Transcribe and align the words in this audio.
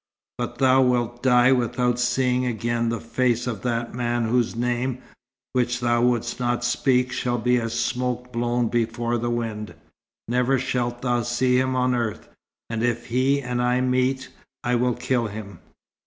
But 0.39 0.57
thou 0.57 0.81
wilt 0.81 1.21
die 1.21 1.51
without 1.51 1.99
seeing 1.99 2.43
again 2.47 2.89
the 2.89 2.99
face 2.99 3.45
of 3.45 3.61
that 3.61 3.93
man 3.93 4.23
whose 4.25 4.55
name, 4.55 4.97
which 5.53 5.79
thou 5.79 6.01
wouldst 6.01 6.39
not 6.39 6.63
speak, 6.63 7.11
shall 7.11 7.37
be 7.37 7.57
as 7.61 7.79
smoke 7.79 8.33
blown 8.33 8.67
before 8.67 9.19
the 9.19 9.29
wind. 9.29 9.75
Never 10.27 10.57
shalt 10.57 11.03
thou 11.03 11.21
see 11.21 11.59
him 11.59 11.75
on 11.75 11.93
earth, 11.93 12.29
and 12.67 12.81
if 12.81 13.05
he 13.09 13.43
and 13.43 13.61
I 13.61 13.79
meet 13.81 14.29
I 14.63 14.73
will 14.73 14.95
kill 14.95 15.27
him." 15.27 15.59